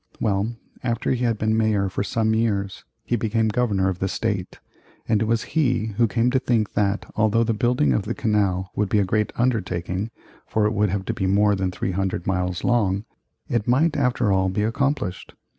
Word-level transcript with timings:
Well, 0.19 0.55
after 0.81 1.11
he 1.11 1.25
had 1.25 1.37
been 1.37 1.55
Mayor 1.55 1.87
for 1.87 2.01
some 2.03 2.33
years, 2.33 2.85
he 3.05 3.15
became 3.15 3.49
Governor 3.49 3.87
of 3.87 3.99
the 3.99 4.07
State, 4.07 4.59
and 5.07 5.21
it 5.21 5.25
was 5.25 5.43
he 5.53 5.93
who 5.97 6.07
came 6.07 6.31
to 6.31 6.39
think 6.39 6.73
that 6.73 7.05
although 7.15 7.43
the 7.43 7.53
building 7.53 7.93
of 7.93 8.05
the 8.05 8.15
canal 8.15 8.71
would 8.75 8.89
be 8.89 8.97
a 8.97 9.05
great 9.05 9.31
undertaking, 9.35 10.09
for 10.47 10.65
it 10.65 10.73
would 10.73 10.89
have 10.89 11.05
to 11.05 11.13
be 11.13 11.27
more 11.27 11.53
than 11.53 11.69
300 11.69 12.25
miles 12.25 12.63
long, 12.63 13.05
it 13.47 13.67
might 13.67 13.95
after 13.95 14.31
all 14.31 14.49
be 14.49 14.63
accomplished. 14.63 15.35